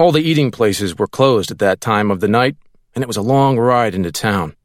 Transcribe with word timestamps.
All 0.00 0.12
the 0.12 0.22
eating 0.22 0.50
places 0.50 0.96
were 0.96 1.06
closed 1.06 1.50
at 1.50 1.58
that 1.58 1.82
time 1.82 2.10
of 2.10 2.20
the 2.20 2.26
night, 2.26 2.56
and 2.94 3.04
it 3.04 3.06
was 3.06 3.18
a 3.18 3.32
long 3.36 3.58
ride 3.58 3.94
into 3.94 4.10
town. 4.10 4.56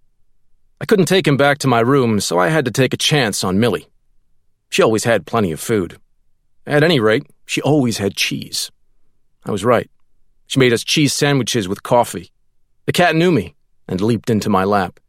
I 0.79 0.85
couldn't 0.85 1.08
take 1.08 1.27
him 1.27 1.35
back 1.35 1.58
to 1.58 1.67
my 1.67 1.81
room, 1.81 2.21
so 2.21 2.39
I 2.39 2.47
had 2.47 2.63
to 2.63 2.71
take 2.71 2.93
a 2.93 2.97
chance 3.12 3.44
on 3.44 3.60
Millie. 3.60 3.90
She 4.70 4.82
always 4.82 5.04
had 5.04 5.26
plenty 5.26 5.52
of 5.52 5.60
food. 5.60 6.00
At 6.66 6.86
any 6.86 7.02
rate, 7.02 7.24
she 7.46 7.62
always 7.62 7.98
had 7.98 8.16
cheese. 8.16 8.71
I 9.46 9.52
was 9.52 9.66
right. 9.66 9.92
She 10.48 10.58
made 10.58 10.71
us 10.71 10.86
cheese 10.86 11.12
sandwiches 11.12 11.67
with 11.67 11.83
coffee. 11.83 12.31
The 12.86 12.94
cat 12.94 13.13
knew 13.13 13.33
me 13.33 13.56
and 13.90 13.99
leaped 13.99 14.29
into 14.29 14.49
my 14.49 14.63
lap. 14.63 15.02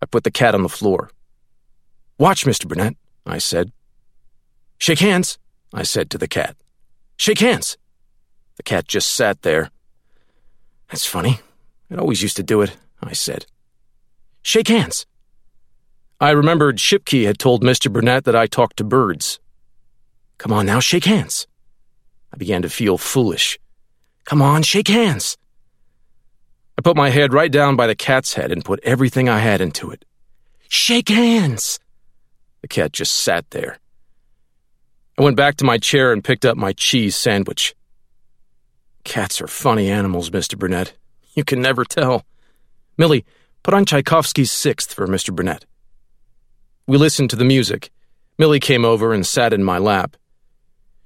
I 0.00 0.06
put 0.06 0.24
the 0.24 0.30
cat 0.30 0.54
on 0.54 0.62
the 0.62 0.70
floor. 0.70 1.10
Watch, 2.16 2.46
Mr. 2.46 2.66
Burnett, 2.66 2.96
I 3.26 3.36
said. 3.36 3.72
Shake 4.78 5.00
hands, 5.00 5.36
I 5.70 5.82
said 5.82 6.08
to 6.08 6.16
the 6.16 6.28
cat. 6.28 6.56
Shake 7.18 7.40
hands. 7.40 7.76
The 8.56 8.62
cat 8.62 8.86
just 8.86 9.14
sat 9.14 9.42
there. 9.42 9.70
That's 10.90 11.06
funny. 11.06 11.40
It 11.90 11.98
always 11.98 12.22
used 12.22 12.36
to 12.36 12.42
do 12.42 12.62
it, 12.62 12.76
I 13.02 13.12
said. 13.12 13.46
Shake 14.42 14.68
hands. 14.68 15.06
I 16.20 16.30
remembered 16.30 16.78
Shipkey 16.78 17.26
had 17.26 17.38
told 17.38 17.62
Mr. 17.62 17.92
Burnett 17.92 18.24
that 18.24 18.36
I 18.36 18.46
talked 18.46 18.76
to 18.78 18.84
birds. 18.84 19.40
Come 20.38 20.52
on 20.52 20.66
now, 20.66 20.80
shake 20.80 21.04
hands. 21.04 21.46
I 22.32 22.36
began 22.36 22.62
to 22.62 22.68
feel 22.68 22.98
foolish. 22.98 23.58
Come 24.24 24.40
on, 24.40 24.62
shake 24.62 24.88
hands. 24.88 25.36
I 26.78 26.82
put 26.82 26.96
my 26.96 27.10
head 27.10 27.32
right 27.32 27.52
down 27.52 27.76
by 27.76 27.86
the 27.86 27.94
cat's 27.94 28.34
head 28.34 28.50
and 28.50 28.64
put 28.64 28.80
everything 28.82 29.28
I 29.28 29.38
had 29.38 29.60
into 29.60 29.90
it. 29.90 30.04
Shake 30.68 31.08
hands. 31.08 31.78
The 32.62 32.68
cat 32.68 32.92
just 32.92 33.14
sat 33.14 33.50
there. 33.50 33.78
I 35.16 35.22
went 35.22 35.36
back 35.36 35.56
to 35.56 35.64
my 35.64 35.78
chair 35.78 36.12
and 36.12 36.24
picked 36.24 36.44
up 36.44 36.56
my 36.56 36.72
cheese 36.72 37.16
sandwich. 37.16 37.74
Cats 39.04 39.40
are 39.40 39.46
funny 39.46 39.88
animals, 39.88 40.30
Mr. 40.30 40.58
Burnett. 40.58 40.94
You 41.34 41.44
can 41.44 41.60
never 41.60 41.84
tell. 41.84 42.24
Millie, 42.96 43.24
put 43.62 43.74
on 43.74 43.84
Tchaikovsky's 43.84 44.50
Sixth 44.50 44.92
for 44.92 45.06
Mr. 45.06 45.34
Burnett. 45.34 45.66
We 46.86 46.96
listened 46.98 47.30
to 47.30 47.36
the 47.36 47.44
music. 47.44 47.90
Millie 48.38 48.60
came 48.60 48.84
over 48.84 49.12
and 49.12 49.26
sat 49.26 49.52
in 49.52 49.62
my 49.62 49.78
lap. 49.78 50.16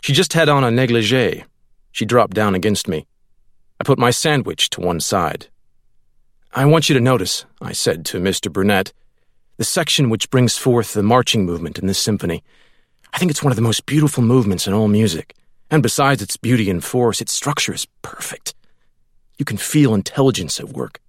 She 0.03 0.13
just 0.13 0.33
had 0.33 0.49
on 0.49 0.65
a 0.65 0.71
negligee. 0.71 1.45
She 1.93 2.05
dropped 2.05 2.35
down 2.35 2.55
against 2.55 2.89
me. 2.89 3.07
I 3.81 3.85
put 3.85 3.99
my 3.99 4.11
sandwich 4.11 4.71
to 4.71 4.81
one 4.81 5.01
side. 5.01 5.49
I 6.53 6.65
want 6.65 6.89
you 6.89 6.95
to 6.95 7.01
notice, 7.01 7.45
I 7.61 7.73
said 7.73 8.05
to 8.07 8.19
Mr. 8.19 8.53
Burnett, 8.53 8.93
the 9.57 9.65
section 9.65 10.09
which 10.09 10.31
brings 10.31 10.57
forth 10.57 10.93
the 10.93 11.03
marching 11.03 11.45
movement 11.45 11.79
in 11.79 11.87
this 11.87 11.99
symphony. 11.99 12.43
I 13.13 13.19
think 13.19 13.31
it's 13.31 13.43
one 13.43 13.53
of 13.53 13.57
the 13.57 13.63
most 13.63 13.87
beautiful 13.87 14.23
movements 14.23 14.67
in 14.67 14.73
all 14.73 14.89
music, 14.89 15.35
and 15.71 15.83
besides 15.83 16.23
its 16.23 16.37
beauty 16.37 16.71
and 16.71 16.83
force, 16.83 17.21
its 17.21 17.33
structure 17.33 17.75
is 17.75 17.87
perfect. 18.03 18.55
You 19.39 19.45
can 19.45 19.57
feel 19.57 19.95
intelligence 19.95 20.59
at 20.59 20.71
work. 20.71 21.01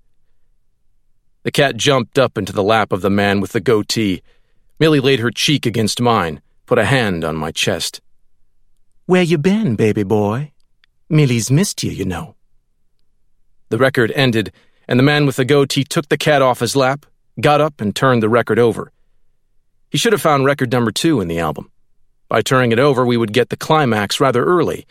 The 1.43 1.51
cat 1.51 1.77
jumped 1.77 2.19
up 2.19 2.37
into 2.37 2.53
the 2.53 2.63
lap 2.63 2.91
of 2.91 3.01
the 3.01 3.09
man 3.09 3.39
with 3.39 3.53
the 3.53 3.61
goatee. 3.61 4.21
Millie 4.79 4.99
laid 4.99 5.19
her 5.19 5.31
cheek 5.31 5.65
against 5.65 6.01
mine, 6.01 6.41
put 6.65 6.77
a 6.77 6.85
hand 6.85 7.23
on 7.23 7.35
my 7.35 7.51
chest. 7.51 8.01
Where 9.05 9.23
you 9.23 9.37
been, 9.37 9.75
baby 9.75 10.03
boy? 10.03 10.51
Millie's 11.09 11.49
missed 11.49 11.81
you, 11.81 11.91
you 11.91 12.05
know. 12.05 12.35
The 13.69 13.77
record 13.77 14.11
ended, 14.15 14.51
and 14.87 14.99
the 14.99 15.03
man 15.03 15.25
with 15.25 15.37
the 15.37 15.45
goatee 15.45 15.83
took 15.83 16.09
the 16.09 16.17
cat 16.17 16.41
off 16.41 16.59
his 16.59 16.75
lap, 16.75 17.05
got 17.39 17.61
up, 17.61 17.81
and 17.81 17.95
turned 17.95 18.21
the 18.21 18.29
record 18.29 18.59
over. 18.59 18.91
He 19.89 19.97
should 19.97 20.13
have 20.13 20.21
found 20.21 20.45
record 20.45 20.71
number 20.71 20.91
two 20.91 21.21
in 21.21 21.27
the 21.27 21.39
album. 21.39 21.71
By 22.29 22.41
turning 22.41 22.71
it 22.71 22.79
over, 22.79 23.05
we 23.05 23.17
would 23.17 23.33
get 23.33 23.49
the 23.49 23.57
climax 23.57 24.19
rather 24.19 24.45
early. 24.45 24.85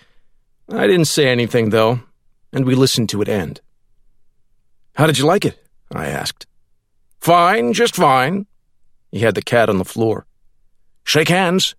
I 0.69 0.87
didn't 0.87 1.07
say 1.07 1.29
anything, 1.29 1.71
though, 1.71 2.01
and 2.53 2.67
we 2.67 2.75
listened 2.75 3.09
to 3.11 3.23
it 3.23 3.29
end. 3.29 3.61
How 4.97 5.07
did 5.07 5.19
you 5.19 5.25
like 5.25 5.45
it? 5.45 5.65
I 5.95 6.09
asked. 6.09 6.47
Fine, 7.21 7.73
just 7.73 7.95
fine. 7.95 8.47
He 9.13 9.21
had 9.21 9.37
the 9.37 9.43
cat 9.43 9.71
on 9.71 9.79
the 9.79 9.85
floor. 9.85 10.27
Shake 11.05 11.29
hands. 11.29 11.75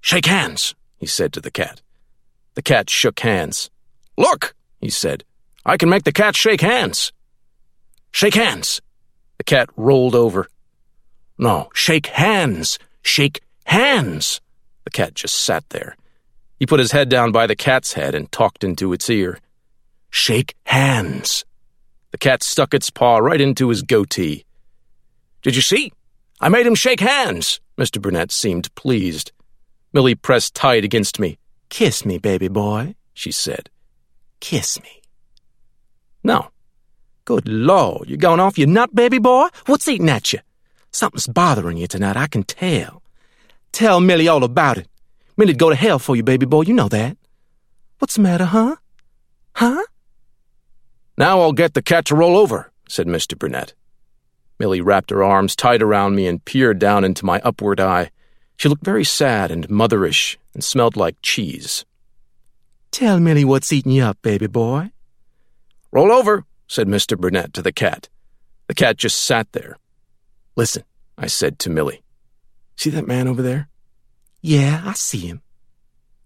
Shake 0.00 0.26
hands, 0.26 0.74
he 0.98 1.06
said 1.06 1.32
to 1.32 1.40
the 1.40 1.50
cat. 1.50 1.80
The 2.54 2.62
cat 2.62 2.90
shook 2.90 3.20
hands. 3.20 3.70
Look, 4.18 4.54
he 4.80 4.90
said. 4.90 5.24
I 5.64 5.76
can 5.76 5.88
make 5.88 6.04
the 6.04 6.12
cat 6.12 6.36
shake 6.36 6.60
hands. 6.60 7.12
Shake 8.10 8.34
hands. 8.34 8.82
The 9.38 9.44
cat 9.44 9.70
rolled 9.76 10.14
over. 10.14 10.48
No, 11.38 11.70
shake 11.72 12.08
hands. 12.08 12.78
Shake 13.02 13.40
hands. 13.64 14.40
The 14.84 14.90
cat 14.90 15.14
just 15.14 15.34
sat 15.34 15.68
there. 15.70 15.96
He 16.58 16.66
put 16.66 16.80
his 16.80 16.92
head 16.92 17.08
down 17.08 17.32
by 17.32 17.46
the 17.46 17.56
cat's 17.56 17.94
head 17.94 18.14
and 18.14 18.30
talked 18.30 18.64
into 18.64 18.92
its 18.92 19.10
ear. 19.10 19.38
Shake 20.10 20.54
hands. 20.66 21.44
The 22.12 22.18
cat 22.18 22.42
stuck 22.42 22.74
its 22.74 22.90
paw 22.90 23.18
right 23.18 23.40
into 23.40 23.68
his 23.68 23.82
goatee. 23.82 24.44
Did 25.42 25.56
you 25.56 25.62
see? 25.62 25.92
I 26.40 26.48
made 26.48 26.66
him 26.66 26.74
shake 26.74 27.00
hands. 27.00 27.60
Mr. 27.76 28.00
Burnett 28.00 28.30
seemed 28.30 28.74
pleased. 28.74 29.32
Millie 29.92 30.14
pressed 30.14 30.54
tight 30.54 30.84
against 30.84 31.18
me. 31.18 31.38
Kiss 31.68 32.04
me, 32.04 32.18
baby 32.18 32.48
boy, 32.48 32.94
she 33.14 33.32
said. 33.32 33.70
Kiss 34.40 34.80
me. 34.82 35.02
No. 36.22 36.50
Good 37.24 37.48
Lord, 37.48 38.08
You're 38.08 38.18
going 38.18 38.40
off 38.40 38.58
your 38.58 38.68
nut, 38.68 38.94
baby 38.94 39.18
boy? 39.18 39.48
What's 39.66 39.88
eating 39.88 40.10
at 40.10 40.32
you? 40.32 40.40
Something's 40.90 41.26
bothering 41.26 41.78
you 41.78 41.86
tonight, 41.86 42.16
I 42.16 42.26
can 42.26 42.42
tell. 42.42 43.02
Tell 43.74 43.98
Millie 43.98 44.28
all 44.28 44.44
about 44.44 44.78
it. 44.78 44.86
Millie'd 45.36 45.58
go 45.58 45.68
to 45.68 45.74
hell 45.74 45.98
for 45.98 46.14
you, 46.14 46.22
baby 46.22 46.46
boy, 46.46 46.62
you 46.62 46.72
know 46.72 46.88
that. 46.90 47.16
What's 47.98 48.14
the 48.14 48.22
matter, 48.22 48.44
huh? 48.44 48.76
Huh? 49.56 49.82
Now 51.18 51.40
I'll 51.40 51.52
get 51.52 51.74
the 51.74 51.82
cat 51.82 52.04
to 52.04 52.14
roll 52.14 52.36
over, 52.36 52.70
said 52.88 53.08
Mr. 53.08 53.36
Burnett. 53.36 53.74
Millie 54.60 54.80
wrapped 54.80 55.10
her 55.10 55.24
arms 55.24 55.56
tight 55.56 55.82
around 55.82 56.14
me 56.14 56.28
and 56.28 56.44
peered 56.44 56.78
down 56.78 57.02
into 57.02 57.26
my 57.26 57.40
upward 57.40 57.80
eye. 57.80 58.12
She 58.56 58.68
looked 58.68 58.84
very 58.84 59.02
sad 59.02 59.50
and 59.50 59.68
motherish 59.68 60.36
and 60.54 60.62
smelled 60.62 60.96
like 60.96 61.16
cheese. 61.20 61.84
Tell 62.92 63.18
Millie 63.18 63.44
what's 63.44 63.72
eating 63.72 63.90
you 63.90 64.04
up, 64.04 64.22
baby 64.22 64.46
boy. 64.46 64.92
Roll 65.90 66.12
over, 66.12 66.44
said 66.68 66.86
Mr. 66.86 67.18
Burnett 67.18 67.52
to 67.54 67.60
the 67.60 67.72
cat. 67.72 68.08
The 68.68 68.74
cat 68.74 68.98
just 68.98 69.20
sat 69.20 69.50
there. 69.50 69.78
Listen, 70.54 70.84
I 71.18 71.26
said 71.26 71.58
to 71.58 71.70
Millie. 71.70 72.03
See 72.76 72.90
that 72.90 73.06
man 73.06 73.28
over 73.28 73.42
there? 73.42 73.68
Yeah, 74.40 74.82
I 74.84 74.92
see 74.92 75.26
him. 75.26 75.42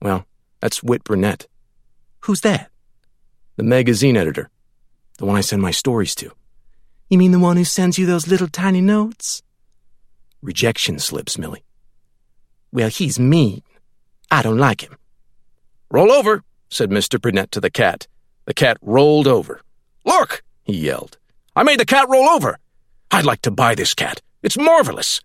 Well, 0.01 0.27
that's 0.61 0.83
Whit 0.83 1.05
Burnett. 1.05 1.47
Who's 2.21 2.41
that? 2.43 2.71
The 3.57 3.63
magazine 3.63 4.17
editor. 4.17 4.51
The 5.19 5.27
one 5.27 5.37
I 5.37 5.41
send 5.41 5.63
my 5.63 5.71
stories 5.71 6.15
to. 6.17 6.33
You 7.09 7.19
mean 7.19 7.33
the 7.33 7.39
one 7.39 7.57
who 7.57 7.65
sends 7.65 7.99
you 7.99 8.07
those 8.07 8.29
little 8.29 8.49
tiny 8.49 8.81
notes? 8.81 9.43
Rejection 10.43 10.99
slips, 10.99 11.39
Millie. 11.39 11.65
Well, 12.73 12.89
he's 12.89 13.19
mean. 13.19 13.63
I 14.31 14.43
don't 14.43 14.59
like 14.59 14.83
him. 14.83 14.97
Roll 15.91 16.13
over, 16.13 16.45
said 16.69 16.91
Mr. 16.91 17.21
Burnett 17.21 17.51
to 17.53 17.61
the 17.61 17.71
cat. 17.71 18.07
The 18.45 18.55
cat 18.55 18.77
rolled 18.83 19.27
over. 19.27 19.61
Look, 20.05 20.43
he 20.65 20.77
yelled. 20.77 21.19
I 21.57 21.63
made 21.63 21.81
the 21.81 21.87
cat 21.87 22.09
roll 22.09 22.29
over. 22.29 22.59
I'd 23.11 23.25
like 23.25 23.43
to 23.43 23.51
buy 23.51 23.75
this 23.75 23.95
cat. 23.95 24.21
It's 24.43 24.59
marvelous. 24.59 25.21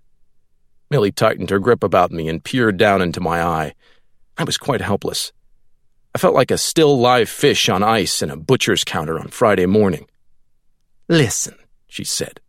Millie 0.90 1.12
tightened 1.12 1.50
her 1.50 1.60
grip 1.60 1.84
about 1.84 2.12
me 2.12 2.28
and 2.30 2.44
peered 2.44 2.78
down 2.78 3.02
into 3.02 3.20
my 3.20 3.42
eye. 3.42 3.74
I 4.38 4.44
was 4.44 4.58
quite 4.58 4.82
helpless. 4.82 5.32
I 6.16 6.20
felt 6.20 6.36
like 6.36 6.52
a 6.52 6.58
still 6.58 7.00
live 7.00 7.30
fish 7.30 7.70
on 7.70 7.82
ice 7.82 8.22
in 8.22 8.30
a 8.30 8.38
butcher's 8.38 8.84
counter 8.84 9.20
on 9.20 9.30
Friday 9.30 9.66
morning. 9.66 10.08
Listen, 11.10 11.56
she 11.88 12.04
said. 12.04 12.40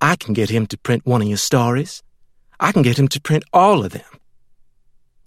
I 0.00 0.16
can 0.16 0.34
get 0.34 0.50
him 0.50 0.66
to 0.66 0.78
print 0.78 1.06
one 1.06 1.22
of 1.22 1.28
your 1.28 1.36
stories. 1.36 2.02
I 2.58 2.72
can 2.72 2.82
get 2.82 2.98
him 2.98 3.08
to 3.08 3.20
print 3.20 3.44
all 3.52 3.84
of 3.84 3.92
them. 3.92 4.02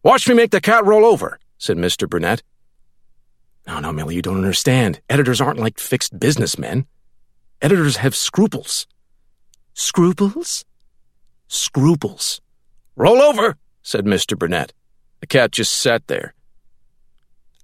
Watch 0.04 0.28
me 0.28 0.36
make 0.36 0.52
the 0.52 0.60
cat 0.60 0.86
roll 0.86 1.06
over, 1.06 1.40
said 1.58 1.78
Mr. 1.78 2.10
Burnett. 2.10 2.44
No, 3.66 3.80
no, 3.80 3.94
Millie, 3.94 4.16
you 4.16 4.22
don't 4.22 4.38
understand. 4.38 5.00
Editors 5.10 5.40
aren't 5.40 5.60
like 5.60 5.80
fixed 5.80 6.20
businessmen. 6.20 6.86
Editors 7.62 7.98
have 7.98 8.16
scruples. 8.16 8.88
Scruples? 9.74 10.66
Scruples. 11.54 12.42
Roll 12.96 13.22
over, 13.22 13.58
said 13.84 14.06
Mr. 14.06 14.36
Burnett. 14.36 14.74
The 15.20 15.28
cat 15.28 15.52
just 15.52 15.72
sat 15.72 16.08
there. 16.08 16.34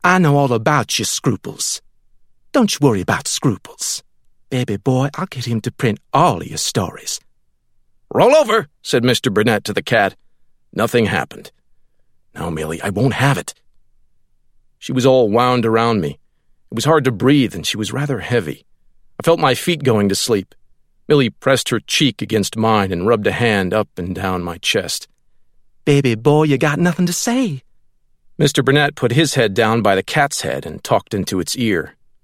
I 0.03 0.19
know 0.19 0.37
all 0.37 0.53
about 0.53 0.99
your 0.99 1.07
scruples. 1.07 1.81
Don't 2.51 2.71
you 2.71 2.87
worry 2.87 3.01
about 3.01 3.27
scruples. 3.27 4.03
Baby 4.51 4.77
boy, 4.77 5.09
I'll 5.15 5.25
get 5.25 5.45
him 5.45 5.59
to 5.61 5.71
print 5.71 5.99
all 6.13 6.43
your 6.43 6.59
stories. 6.59 7.19
Roll 8.13 8.35
over, 8.35 8.67
said 8.83 9.01
Mr. 9.01 9.33
Burnett 9.33 9.63
to 9.63 9.73
the 9.73 9.81
cat. 9.81 10.15
Nothing 10.71 11.07
happened. 11.07 11.51
No, 12.35 12.51
Millie, 12.51 12.81
I 12.83 12.91
won't 12.91 13.13
have 13.13 13.39
it. 13.39 13.55
She 14.77 14.91
was 14.91 15.07
all 15.07 15.31
wound 15.31 15.65
around 15.65 15.99
me. 15.99 16.19
It 16.71 16.75
was 16.75 16.85
hard 16.85 17.05
to 17.05 17.11
breathe, 17.11 17.55
and 17.55 17.65
she 17.65 17.75
was 17.75 17.91
rather 17.91 18.19
heavy. 18.19 18.67
I 19.19 19.23
felt 19.23 19.39
my 19.39 19.55
feet 19.55 19.83
going 19.83 20.09
to 20.09 20.15
sleep. 20.15 20.53
Millie 21.09 21.31
pressed 21.31 21.69
her 21.69 21.79
cheek 21.79 22.21
against 22.21 22.55
mine 22.55 22.91
and 22.91 23.07
rubbed 23.07 23.25
a 23.25 23.31
hand 23.31 23.73
up 23.73 23.89
and 23.97 24.13
down 24.13 24.43
my 24.43 24.59
chest. 24.59 25.07
Baby 25.83 26.13
boy, 26.13 26.43
you 26.43 26.59
got 26.59 26.77
nothing 26.77 27.07
to 27.07 27.13
say. 27.13 27.63
Mr. 28.39 28.63
Burnett 28.63 28.93
put 28.93 29.13
his 29.13 29.33
head 29.33 29.55
down 29.55 29.81
by 29.81 29.95
the 29.95 30.03
cat's 30.03 30.41
head 30.41 30.67
and 30.67 30.83
talked 30.83 31.15
into 31.15 31.39
its 31.39 31.57
ear. 31.57 31.95